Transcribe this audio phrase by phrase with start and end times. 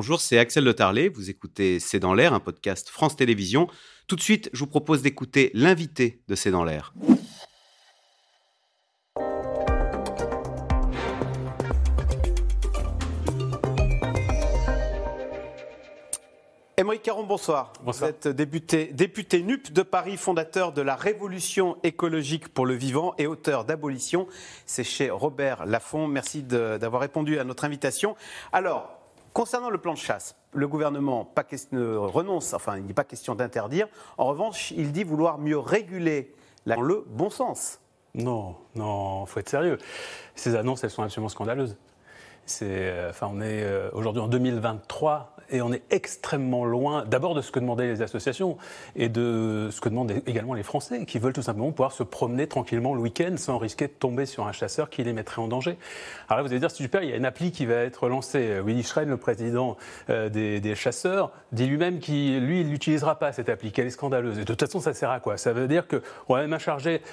[0.00, 1.10] bonjour, c'est Axel Le Tarlet.
[1.10, 3.68] Vous écoutez C'est dans l'air, un podcast France Télévisions.
[4.06, 6.94] Tout de suite, je vous propose d'écouter l'invité de C'est dans l'air.
[16.78, 17.74] Émeric Caron, bonsoir.
[17.84, 18.10] Bonsoir.
[18.10, 23.14] Vous êtes député, député NUP de Paris, fondateur de la Révolution écologique pour le vivant
[23.18, 24.26] et auteur d'Abolition.
[24.64, 26.06] C'est chez Robert Laffont.
[26.06, 28.16] Merci d'avoir répondu à notre invitation.
[28.50, 28.99] Alors,
[29.32, 31.32] concernant le plan de chasse, le gouvernement
[31.72, 33.88] ne renonce, enfin, il n'est pas question d'interdire.
[34.18, 36.34] En revanche, il dit vouloir mieux réguler
[36.66, 37.80] la- dans le bon sens.
[38.14, 39.78] Non, non, faut être sérieux.
[40.34, 41.76] Ces annonces, elles sont absolument scandaleuses.
[42.62, 47.40] Euh, enfin, on est euh, aujourd'hui en 2023 et on est extrêmement loin d'abord de
[47.40, 48.56] ce que demandaient les associations
[48.96, 52.46] et de ce que demandent également les Français qui veulent tout simplement pouvoir se promener
[52.46, 55.76] tranquillement le week-end sans risquer de tomber sur un chasseur qui les mettrait en danger.
[56.28, 58.60] Alors là, vous allez dire, super, il y a une appli qui va être lancée.
[58.64, 59.76] Willy Schren, le président
[60.08, 64.38] euh, des, chasseurs, dit lui-même qu'il, lui, il n'utilisera pas cette appli, qu'elle est scandaleuse.
[64.38, 65.36] Et de toute façon, ça sert à quoi?
[65.36, 66.56] Ça veut dire qu'on va même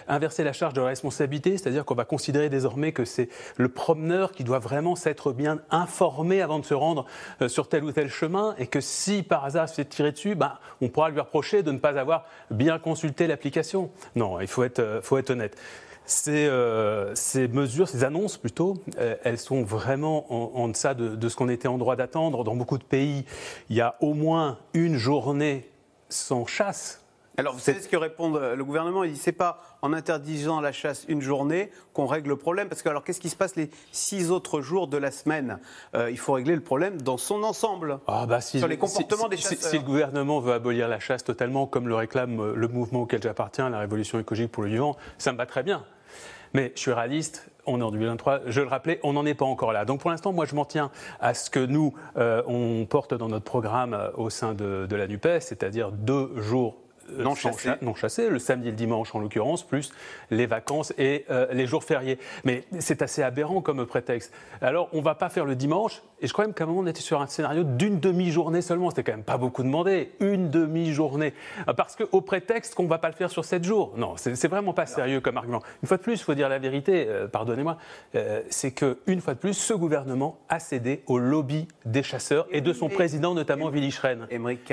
[0.08, 4.32] inverser la charge de la responsabilité, c'est-à-dire qu'on va considérer désormais que c'est le promeneur
[4.32, 7.06] qui doit vraiment s'être bien informé avant de se rendre
[7.42, 10.60] euh, sur tel ou tel chemin, et que si par hasard fait tirer dessus, bah,
[10.82, 13.90] on pourra lui reprocher de ne pas avoir bien consulté l'application.
[14.16, 15.58] Non, il faut être, euh, faut être honnête.
[16.06, 21.36] Ces, euh, ces mesures, ces annonces plutôt, elles sont vraiment en, deçà de, de ce
[21.36, 22.46] qu'on était en droit d'attendre.
[22.46, 23.26] Dans beaucoup de pays,
[23.70, 25.70] il y a au moins une journée
[26.08, 27.04] sans chasse.
[27.40, 29.04] Alors, vous savez ce que répond euh, le gouvernement?
[29.04, 32.68] Il dit c'est pas en interdisant la chasse une journée qu'on règle le problème.
[32.68, 35.60] Parce que, alors, qu'est-ce qui se passe les six autres jours de la semaine?
[35.94, 38.00] Euh, Il faut régler le problème dans son ensemble.
[38.08, 39.70] Ah bah si, Sur les comportements si- des chasseurs.
[39.70, 43.22] Si, le gouvernement veut abolir la chasse totalement, comme le réclame euh, le mouvement auquel
[43.22, 45.84] j'appartiens, la Révolution écologique pour le vivant, ça me va très bien.
[46.56, 49.46] Mais je suis réaliste, on est en 2023, je le rappelais, on n'en est pas
[49.46, 49.86] encore là.
[49.86, 53.28] Donc pour l'instant, moi je m'en tiens à ce que nous, euh, on porte dans
[53.28, 56.78] notre programme au sein de, de la NUPES, c'est-à-dire deux jours
[57.18, 57.70] Non sans chassés.
[57.70, 59.92] cha- non chassés, le samedi et le dimanche en l'occurrence, plus
[60.32, 62.20] les vacances et euh, les jours fériés.
[62.44, 64.34] Mais c'est assez aberrant comme prétexte.
[64.62, 66.88] Alors on va pas faire le dimanche, et je crois même qu'à un moment on
[66.88, 71.34] était sur un scénario d'une demi-journée seulement, c'était quand même pas beaucoup demandé, une demi-journée.
[71.68, 73.94] Euh, Parce qu'au prétexte qu'on va pas le faire sur sept jours.
[73.98, 75.62] Non, c'est vraiment pas sérieux comme argument.
[75.82, 77.78] Une fois de plus, il faut dire la vérité, euh, pardonnez-moi,
[78.16, 82.48] euh, c'est que une fois de plus, ce gouvernement a cédé au lobby des chasseurs
[82.52, 84.28] et de son Et- président, notamment Willy Schren,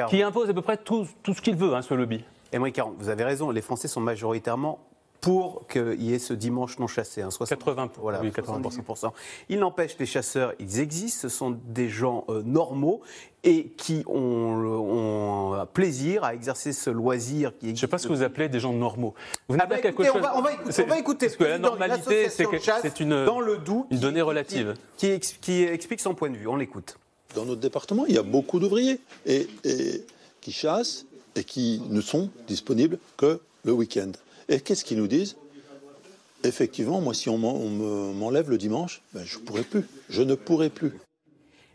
[0.09, 2.24] qui impose à peu près tout, tout ce qu'il veut, hein, ce lobby.
[2.55, 4.79] Émeric Caron, vous avez raison, les Français sont majoritairement
[5.21, 7.23] pour qu'il y ait ce dimanche non chassé.
[7.23, 8.61] hein, 60, 80, voilà, oui, 80%.
[8.87, 9.11] 78%.
[9.49, 13.01] Il n'empêche, les chasseurs, ils existent, ce sont des gens euh, normaux
[13.43, 17.81] et qui ont, ont un plaisir à exercer ce loisir qui Je ne existe.
[17.81, 19.15] sais pas ce que vous appelez des gens normaux.
[19.49, 20.19] Vous Ah bah dire quelque écoutez, chose.
[20.19, 23.25] on, va, on va écouter, C'est- on va écouter Parce que la normalité, c'est une,
[23.25, 24.75] dans le Doubs une qui- donnée relative.
[24.99, 26.47] Qui, ex- qui explique son point de vue.
[26.49, 26.99] On l'écoute.
[27.35, 30.05] Dans notre département, il y a beaucoup d'ouvriers et, et
[30.43, 31.07] qui chassent
[31.37, 34.13] et qui ne sont disponibles que le week-end.
[34.49, 35.37] Et qu'est-ce qu'ils nous disent?
[36.43, 39.85] Effectivement, moi, si on m'en- on me- m'enlève le dimanche, ben, je ne pourrai plus.
[40.11, 40.93] Je ne pourrai plus.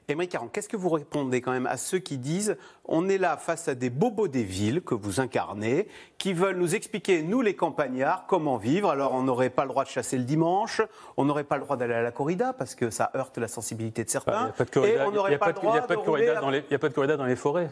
[0.07, 3.37] Émeric Caron, qu'est-ce que vous répondez quand même à ceux qui disent on est là
[3.37, 5.87] face à des bobos des villes que vous incarnez,
[6.17, 9.83] qui veulent nous expliquer, nous les campagnards, comment vivre Alors on n'aurait pas le droit
[9.83, 10.81] de chasser le dimanche,
[11.15, 14.03] on n'aurait pas le droit d'aller à la corrida parce que ça heurte la sensibilité
[14.03, 14.79] de n'y certains, il
[15.11, 16.31] y n'aurait a pas pas le de- il y droit a pas de de corrida
[16.33, 17.69] rouler dans les- il y a pas de corrida dans les forêts.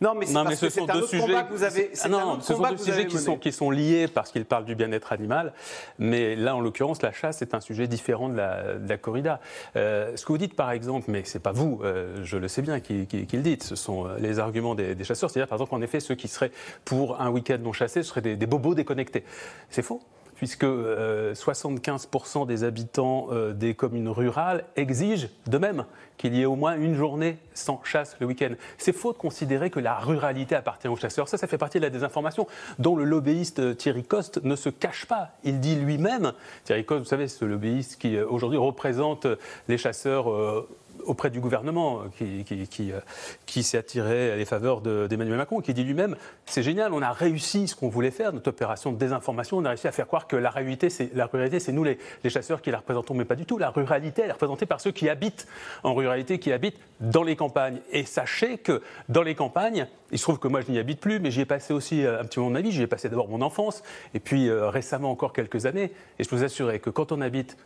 [0.00, 1.22] Non, mais c'est Non, mais ce sont un deux autre sujets.
[1.26, 1.90] combat que vous avez.
[2.02, 4.74] Ah non, ce sont deux sujets qui sont, qui sont liés parce qu'ils parlent du
[4.74, 5.52] bien-être animal.
[5.98, 9.40] Mais là, en l'occurrence, la chasse est un sujet différent de la, de la corrida.
[9.76, 12.62] Euh, ce que vous dites, par exemple, mais c'est pas vous, euh, je le sais
[12.62, 15.30] bien, qui, qui- qui le dites, ce sont euh, les arguments des, des chasseurs.
[15.30, 16.52] C'est-à-dire, par exemple, en effet, ceux qui seraient
[16.84, 19.24] pour un week-end non chassé, ce seraient des, des bobos déconnectés.
[19.70, 20.00] C'est faux.
[20.36, 25.84] Puisque euh, 75% des habitants euh, des communes rurales exigent de même
[26.16, 28.50] qu'il y ait au moins une journée sans chasse le week-end.
[28.78, 31.28] C'est faux de considérer que la ruralité appartient aux chasseurs.
[31.28, 32.46] Ça, ça fait partie de la désinformation
[32.78, 35.30] dont le lobbyiste euh, Thierry Coste ne se cache pas.
[35.44, 36.32] Il dit lui-même,
[36.64, 39.36] Thierry Coste, vous savez, ce lobbyiste qui euh, aujourd'hui représente euh,
[39.68, 40.68] les chasseurs euh,
[41.06, 43.00] auprès du gouvernement, euh, euh,
[43.46, 47.12] qui s'est attiré les faveurs de- d'Emmanuel Macron, qui dit lui-même c'est génial, on a
[47.12, 50.26] réussi ce qu'on voulait faire, notre opération de désinformation, on a réussi à faire croire
[50.26, 51.98] que la ruralité, c'est ruralité, c'est nous les,
[52.28, 53.56] chasseurs qui la représentons, mais pas du tout.
[53.56, 55.46] La ruralité, elle est représentée par ceux qui habitent
[55.84, 57.80] en ruralité, qui habitent dans les campagnes.
[57.92, 61.20] Et sachez que dans les campagnes, il se trouve que moi je n'y habite plus,
[61.20, 62.72] mais j'y ai passé aussi euh, un petit moment de ma vie.
[62.72, 63.82] J'y ai passé d'abord mon enfance,
[64.14, 65.92] et puis récemment encore quelques années.
[66.18, 67.56] Et je peux vous assurer que quand on habite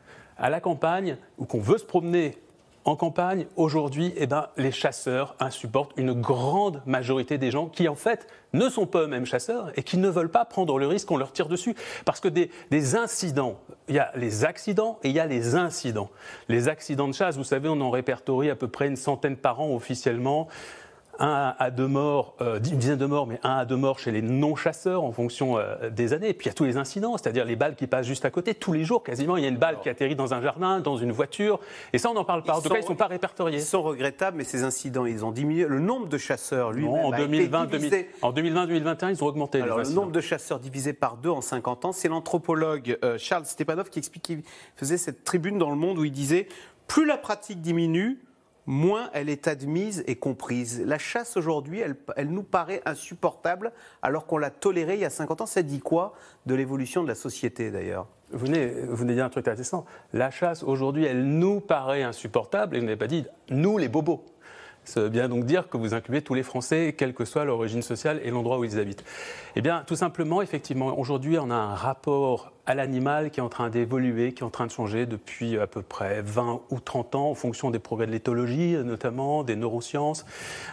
[0.41, 2.37] à la campagne ou qu'on veut se promener
[2.87, 7.95] En campagne, aujourd'hui, eh ben, les chasseurs insupportent une grande majorité des gens qui, en
[7.95, 11.19] fait, ne sont pas eux-mêmes chasseurs et qui ne veulent pas prendre le risque qu'on
[11.19, 11.77] leur tire dessus.
[12.07, 15.57] Parce que des, des, incidents, il y a les accidents et il y a les
[15.57, 16.09] incidents.
[16.49, 19.61] Les accidents de chasse, vous savez, on en répertorie à peu près une centaine par
[19.61, 20.49] an officiellement
[21.21, 24.11] un à deux morts, euh, une dizaine de morts, mais un à deux morts chez
[24.11, 26.31] les non-chasseurs en fonction euh, des années.
[26.31, 28.31] Et puis il y a tous les incidents, c'est-à-dire les balles qui passent juste à
[28.31, 28.55] côté.
[28.55, 30.97] Tous les jours, quasiment, il y a une balle qui atterrit dans un jardin, dans
[30.97, 31.61] une voiture.
[31.93, 32.57] Et ça, on n'en parle pas.
[32.57, 33.59] En tout cas, ils ne sont pas répertoriés.
[33.59, 35.67] Ils sont regrettables, mais ces incidents, ils ont diminué.
[35.67, 37.69] Le nombre de chasseurs, lui, en 2020,
[38.23, 39.61] en 2020-2021, ils ont augmenté.
[39.61, 43.45] Alors, le nombre de chasseurs divisé par deux en 50 ans, c'est l'anthropologue euh, Charles
[43.45, 44.43] Stepanov qui explique qu'il
[44.77, 46.49] faisait cette tribune dans le monde où il disait
[46.87, 48.19] plus la pratique diminue,
[48.71, 50.83] moins elle est admise et comprise.
[50.87, 55.41] La chasse aujourd'hui, elle, nous paraît insupportable alors qu'on l'a tolérée il y a 50
[55.41, 55.47] ans.
[55.47, 56.15] Ça dit quoi
[56.47, 58.07] de l'évolution de la société d'ailleurs?
[58.33, 59.85] Vous venez, vous venez dire un truc intéressant.
[60.13, 64.25] La chasse aujourd'hui, elle nous paraît insupportable et vous n'avez pas dit nous les bobos.
[64.85, 67.83] Ça veut bien donc dire que vous incluez tous les Français, quelle que soit l'origine
[67.83, 69.05] sociale et l'endroit où ils habitent.
[69.55, 73.49] Eh bien, tout simplement, effectivement, aujourd'hui, on a un rapport à l'animal qui est en
[73.49, 77.15] train d'évoluer, qui est en train de changer depuis à peu près 20 ou 30
[77.15, 80.25] ans en fonction des progrès de l'éthologie, notamment des neurosciences.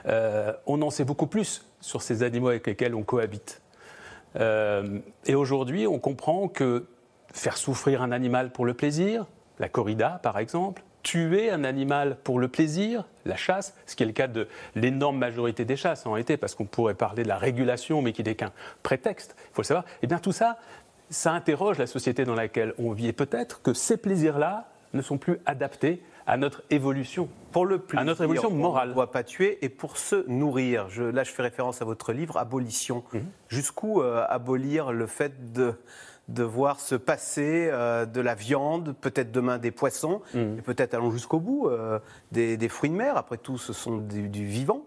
[0.07, 3.61] Euh, on en sait beaucoup plus sur ces animaux avec lesquels on cohabite.
[4.35, 6.85] Euh, et aujourd'hui, on comprend que
[7.33, 9.25] faire souffrir un animal pour le plaisir,
[9.59, 14.05] la corrida par exemple, tuer un animal pour le plaisir, la chasse, ce qui est
[14.05, 14.45] le cas de
[14.75, 18.23] l'énorme majorité des chasses en réalité, parce qu'on pourrait parler de la régulation, mais qui
[18.23, 18.51] n'est qu'un
[18.83, 20.57] prétexte, il faut le savoir, eh bien tout ça,
[21.09, 23.07] ça interroge la société dans laquelle on vit.
[23.07, 27.29] Et peut-être que ces plaisirs-là ne sont plus adaptés à notre évolution.
[27.53, 28.87] Pour le plaisir, à notre évolution morale.
[28.87, 30.89] On ne doit pas tuer et pour se nourrir.
[30.89, 33.05] Je, là, je fais référence à votre livre Abolition.
[33.13, 33.21] Mhm.
[33.47, 35.73] Jusqu'où euh, abolir le fait de
[36.27, 40.59] de voir se passer euh, de la viande, peut-être demain des poissons, mm.
[40.59, 41.99] et peut-être allons jusqu'au bout euh,
[42.31, 43.17] des, fruits de mer.
[43.17, 44.81] Après tout, ce sont du, vivant.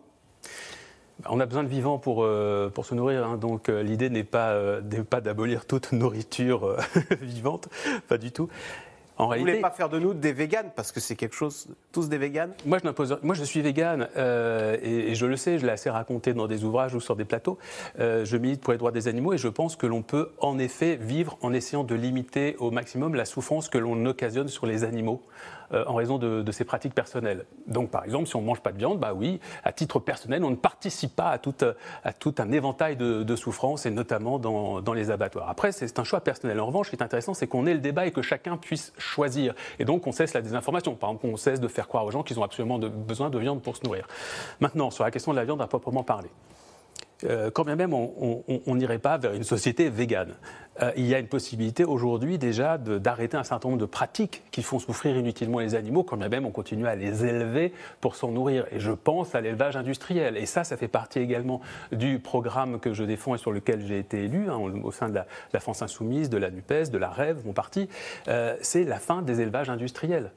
[1.28, 3.36] On a besoin de vivant pour, euh, pour se nourrir, hein.
[3.36, 6.76] donc l'idée n'est pas, pas d'abolir toute nourriture
[7.20, 7.68] vivante,
[8.08, 8.48] pas du tout.
[9.26, 12.08] Vous ne voulez pas faire de nous des véganes parce que c'est quelque chose, tous
[12.08, 12.52] des véganes?
[12.66, 15.90] Moi, je n'impose, moi, je suis végane euh, et, je le sais, je l'ai assez
[15.90, 17.58] raconté dans des ouvrages ou sur des plateaux.
[17.98, 20.58] Euh, je milite pour les droits des animaux et je pense que l'on peut en
[20.58, 24.84] effet vivre en essayant de limiter au maximum la souffrance que l'on occasionne sur les
[24.84, 25.22] animaux.
[25.72, 27.44] Euh, en raison de, de, ses pratiques personnelles.
[27.68, 30.42] Donc, par exemple, si on ne mange pas de viande, bah oui, à titre personnel,
[30.42, 31.54] on ne participe pas à tout,
[32.02, 35.48] à tout un éventail de, de souffrances, et notamment dans, dans les abattoirs.
[35.48, 36.58] Après, c'est un choix personnel.
[36.58, 38.92] En revanche, ce qui est intéressant, c'est qu'on ait le débat et que chacun puisse
[38.98, 39.09] choisir.
[39.78, 40.94] Et donc, on cesse la désinformation.
[40.94, 43.62] Par exemple, on cesse de faire croire aux gens qu'ils ont absolument besoin de viande
[43.62, 44.06] pour se nourrir.
[44.60, 46.30] Maintenant, sur la question de la viande à proprement parler.
[47.24, 50.34] Euh, quand bien même on n'irait pas vers une société végane.
[50.82, 54.62] Euh, il y a une possibilité aujourd'hui déjà d'arrêter un certain nombre de pratiques qui
[54.62, 58.30] font souffrir inutilement les animaux, quand bien même on continue à les élever pour s'en
[58.30, 58.66] nourrir.
[58.72, 60.36] Et je pense à l'élevage industriel.
[60.36, 61.60] Et ça, ça fait partie également
[61.92, 65.14] du programme que je défends et sur lequel j'ai été élu hein, au sein de
[65.14, 67.88] la, France Insoumise, de la NUPES, de la REV, mon parti.
[68.28, 70.30] Euh, c'est la fin des élevages industriels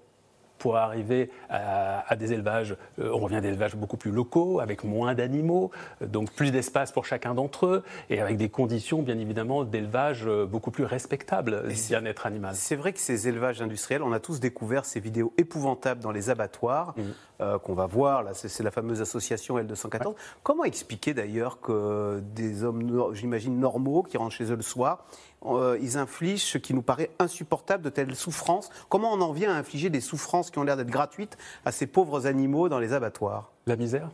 [0.63, 4.85] pour arriver à, des élevages, euh, on revient à des élevages beaucoup plus locaux, avec
[4.85, 5.71] moins d'animaux,
[6.01, 10.25] euh, donc plus d'espace pour chacun d'entre eux, et avec des conditions, bien évidemment, d'élevage
[10.25, 12.55] euh, beaucoup plus respectables du bien-être animal.
[12.55, 16.29] C'est vrai que ces élevages industriels, on a tous découvert ces vidéos épouvantables dans les
[16.29, 17.57] abattoirs, mmh.
[17.63, 20.15] qu'on va voir, là, c'est la fameuse association L214.
[20.43, 25.05] Comment expliquer d'ailleurs que des hommes, j'imagine, normaux, qui rentrent chez eux le soir,
[25.45, 28.69] euh, ils infligent ce qui nous paraît insupportable de telles souffrances.
[28.89, 31.87] Comment on en vient à infliger des souffrances qui ont l'air d'être gratuites à ces
[31.87, 33.51] pauvres animaux dans les abattoirs?
[33.65, 34.09] La misère?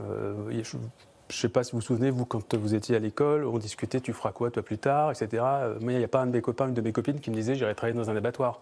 [0.00, 0.82] Euh, je ne
[1.30, 4.12] sais pas si vous vous souvenez, vous, quand vous étiez à l'école, on discutait, tu
[4.12, 5.42] feras quoi toi plus tard, etc.
[5.80, 7.34] Mais il n'y a pas un de mes copains, une de mes copines qui me
[7.34, 8.60] disait, j'irai travailler dans un abattoir.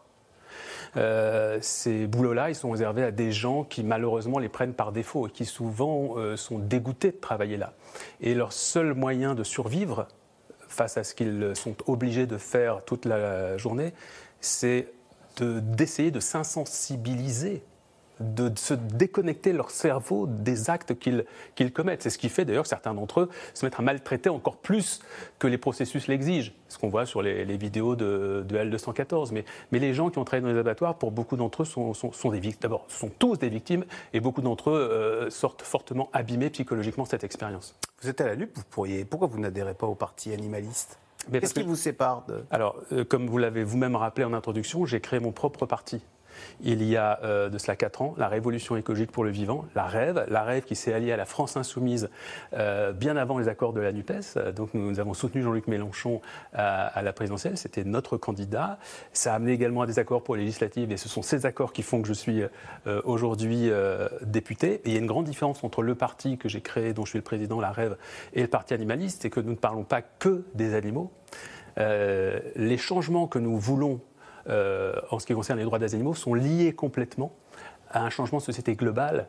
[0.96, 5.26] Euh, ces boulots-là, ils sont réservés à des gens qui malheureusement les prennent par défaut
[5.26, 7.74] et qui souvent sont dégoûtés de travailler là.
[8.20, 10.06] Et leur seul moyen de survivre,
[10.74, 13.92] face à ce qu'ils sont obligés de faire toute la journée,
[14.40, 14.88] c'est
[15.40, 17.62] d'essayer de, s'insensibiliser
[18.20, 22.02] de se déconnecter leur cerveau des actes qu'ils commettent.
[22.02, 25.00] C'est ce qui fait d'ailleurs certains d'entre eux se mettent à maltraiter encore plus
[25.38, 26.52] que les processus l'exigent.
[26.68, 29.30] Ce qu'on voit sur les, vidéos de, L214.
[29.32, 31.94] Mais, mais, les gens qui ont travaillé dans les abattoirs, pour beaucoup d'entre eux, sont,
[31.94, 32.62] sont, des victimes.
[32.62, 37.08] D'abord, sont tous des victimes et beaucoup d'entre eux euh, sortent fortement abîmés psychologiquement de
[37.08, 37.76] cette expérience.
[38.02, 39.04] Vous êtes à la lutte, vous pourriez.
[39.04, 40.98] Pourquoi vous n'adhérez pas au parti animaliste?
[41.30, 42.44] Qu'est-ce qui vous sépare de...
[42.50, 46.02] Alors, euh, comme vous l'avez vous-même rappelé en introduction, j'ai créé mon propre parti.
[46.62, 49.84] Il y a euh, de cela 4 ans, la révolution écologique pour le vivant, la
[49.84, 52.08] rêve, la rêve qui s'est alliée à la France insoumise
[52.52, 54.52] euh, bien avant les accords de la NUPES.
[54.54, 56.20] Donc nous, avons soutenu Jean-Luc Mélenchon
[56.52, 58.78] à, la présidentielle, c'était notre candidat.
[59.12, 61.72] Ça a amené également à des accords pour les législatives et ce sont ces accords
[61.72, 62.42] qui font que je suis
[62.86, 63.70] euh, aujourd'hui
[64.22, 64.74] député.
[64.74, 67.10] Et il y a une grande différence entre le parti que j'ai créé, dont je
[67.10, 67.96] suis le président, la rêve,
[68.32, 71.10] et le parti animaliste, c'est que nous ne parlons pas que des animaux.
[71.76, 74.13] les changements que nous voulons euh,
[74.48, 77.32] en ce qui concerne les droits des animaux, sont liés complètement
[77.90, 79.26] à un changement de société global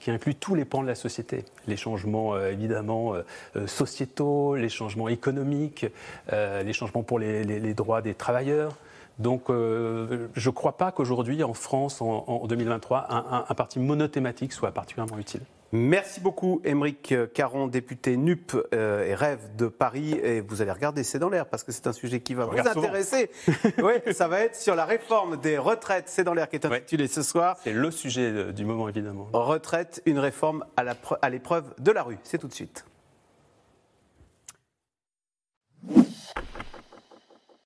[0.00, 1.44] qui inclut tous les pans de la société.
[1.66, 5.86] Les changements euh, évidemment euh, sociétaux, les changements économiques,
[6.30, 8.76] les changements pour les, droits des travailleurs.
[9.18, 14.72] Donc je ne crois pas qu'aujourd'hui, en France, en, 2023, un, un parti monothématique soit
[14.72, 15.42] particulièrement utile.
[15.70, 20.12] Merci beaucoup, Émeric Caron, député NUP euh, et Rêve de Paris.
[20.22, 22.58] Et vous allez regarder C'est dans l'air parce que c'est un sujet qui va vous
[22.58, 23.30] intéresser.
[23.82, 26.08] oui, ça va être sur la réforme des retraites.
[26.08, 27.58] C'est dans l'air qui est intitulé ce soir.
[27.62, 29.28] C'est le sujet du moment, évidemment.
[29.34, 32.18] Retraite, une réforme à l'épreuve de la rue.
[32.22, 32.86] C'est tout de suite.